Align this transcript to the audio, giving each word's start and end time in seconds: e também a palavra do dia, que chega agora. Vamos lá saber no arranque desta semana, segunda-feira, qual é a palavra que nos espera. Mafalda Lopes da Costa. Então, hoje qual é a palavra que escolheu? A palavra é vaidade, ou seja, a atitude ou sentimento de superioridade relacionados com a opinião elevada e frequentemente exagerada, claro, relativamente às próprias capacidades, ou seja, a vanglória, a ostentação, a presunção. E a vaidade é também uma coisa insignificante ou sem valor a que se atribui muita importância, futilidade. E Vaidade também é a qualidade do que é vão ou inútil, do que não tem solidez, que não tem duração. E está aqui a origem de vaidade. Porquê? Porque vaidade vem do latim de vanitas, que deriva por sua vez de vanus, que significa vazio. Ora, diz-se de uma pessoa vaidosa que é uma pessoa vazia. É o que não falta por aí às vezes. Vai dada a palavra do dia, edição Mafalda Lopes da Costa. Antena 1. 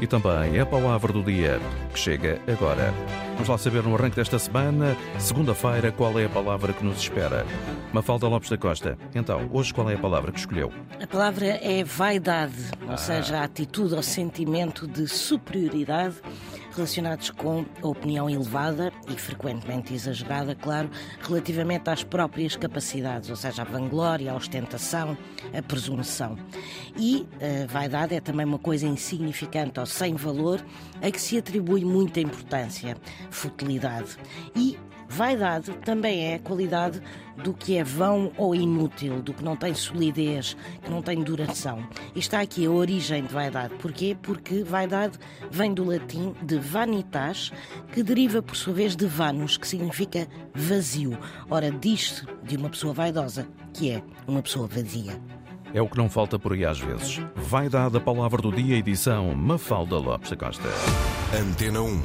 e 0.00 0.06
também 0.06 0.58
a 0.60 0.66
palavra 0.66 1.12
do 1.12 1.22
dia, 1.22 1.60
que 1.92 1.98
chega 1.98 2.40
agora. 2.46 2.92
Vamos 3.32 3.48
lá 3.48 3.58
saber 3.58 3.82
no 3.82 3.94
arranque 3.94 4.16
desta 4.16 4.38
semana, 4.38 4.96
segunda-feira, 5.18 5.92
qual 5.92 6.18
é 6.18 6.26
a 6.26 6.28
palavra 6.28 6.72
que 6.72 6.84
nos 6.84 6.98
espera. 6.98 7.46
Mafalda 7.92 8.28
Lopes 8.28 8.50
da 8.50 8.56
Costa. 8.56 8.98
Então, 9.14 9.48
hoje 9.52 9.72
qual 9.72 9.88
é 9.90 9.94
a 9.94 9.98
palavra 9.98 10.32
que 10.32 10.38
escolheu? 10.38 10.72
A 11.00 11.06
palavra 11.06 11.46
é 11.46 11.82
vaidade, 11.84 12.70
ou 12.88 12.96
seja, 12.96 13.38
a 13.38 13.44
atitude 13.44 13.94
ou 13.94 14.02
sentimento 14.02 14.86
de 14.86 15.06
superioridade 15.06 16.16
relacionados 16.78 17.30
com 17.30 17.66
a 17.82 17.86
opinião 17.86 18.30
elevada 18.30 18.92
e 19.08 19.18
frequentemente 19.18 19.92
exagerada, 19.92 20.54
claro, 20.54 20.88
relativamente 21.20 21.90
às 21.90 22.04
próprias 22.04 22.54
capacidades, 22.56 23.28
ou 23.28 23.36
seja, 23.36 23.62
a 23.62 23.64
vanglória, 23.64 24.30
a 24.30 24.36
ostentação, 24.36 25.18
a 25.52 25.60
presunção. 25.60 26.38
E 26.96 27.26
a 27.40 27.66
vaidade 27.66 28.14
é 28.14 28.20
também 28.20 28.46
uma 28.46 28.58
coisa 28.58 28.86
insignificante 28.86 29.80
ou 29.80 29.86
sem 29.86 30.14
valor 30.14 30.64
a 31.02 31.10
que 31.10 31.20
se 31.20 31.36
atribui 31.36 31.84
muita 31.84 32.20
importância, 32.20 32.96
futilidade. 33.30 34.16
E 34.54 34.78
Vaidade 35.08 35.72
também 35.84 36.32
é 36.32 36.34
a 36.34 36.38
qualidade 36.38 37.00
do 37.42 37.54
que 37.54 37.76
é 37.76 37.84
vão 37.84 38.32
ou 38.36 38.54
inútil, 38.54 39.22
do 39.22 39.32
que 39.32 39.42
não 39.42 39.56
tem 39.56 39.74
solidez, 39.74 40.56
que 40.82 40.90
não 40.90 41.00
tem 41.00 41.22
duração. 41.22 41.82
E 42.14 42.18
está 42.18 42.40
aqui 42.40 42.66
a 42.66 42.70
origem 42.70 43.22
de 43.22 43.32
vaidade. 43.32 43.74
Porquê? 43.76 44.16
Porque 44.20 44.62
vaidade 44.62 45.18
vem 45.50 45.72
do 45.72 45.84
latim 45.84 46.34
de 46.42 46.58
vanitas, 46.58 47.52
que 47.92 48.02
deriva 48.02 48.42
por 48.42 48.56
sua 48.56 48.74
vez 48.74 48.94
de 48.94 49.06
vanus, 49.06 49.56
que 49.56 49.66
significa 49.66 50.28
vazio. 50.54 51.16
Ora, 51.48 51.70
diz-se 51.70 52.26
de 52.42 52.56
uma 52.56 52.68
pessoa 52.68 52.92
vaidosa 52.92 53.46
que 53.72 53.90
é 53.90 54.02
uma 54.26 54.42
pessoa 54.42 54.66
vazia. 54.66 55.20
É 55.72 55.82
o 55.82 55.88
que 55.88 55.98
não 55.98 56.08
falta 56.08 56.38
por 56.38 56.52
aí 56.52 56.64
às 56.64 56.80
vezes. 56.80 57.20
Vai 57.36 57.68
dada 57.68 57.98
a 57.98 58.00
palavra 58.00 58.40
do 58.40 58.50
dia, 58.50 58.76
edição 58.76 59.34
Mafalda 59.34 59.96
Lopes 59.96 60.30
da 60.30 60.36
Costa. 60.36 60.68
Antena 61.38 61.82
1. 61.82 62.02